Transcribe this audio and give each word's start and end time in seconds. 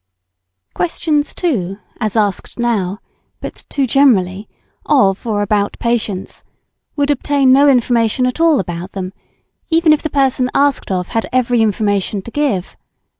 ]Questions, 0.81 1.31
too, 1.31 1.77
as 1.99 2.15
asked 2.15 2.57
now 2.57 2.97
(but 3.39 3.65
too 3.69 3.85
generally) 3.85 4.49
of 4.87 5.27
or 5.27 5.43
about 5.43 5.77
patients, 5.77 6.43
would 6.95 7.11
obtain 7.11 7.53
no 7.53 7.69
information 7.69 8.25
at 8.25 8.39
all 8.39 8.59
about 8.59 8.93
them, 8.93 9.13
even 9.69 9.93
if 9.93 10.01
the 10.01 10.09
person 10.09 10.49
asked 10.55 10.89
of 10.89 11.09
had 11.09 11.29
every 11.31 11.61
information 11.61 12.23
to 12.23 12.31
give. 12.31 12.75